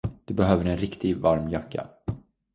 Du 0.25 0.33
behöver 0.33 0.65
en 0.65 0.77
riktigt 0.77 1.17
varm 1.17 1.49
jacka. 1.49 1.87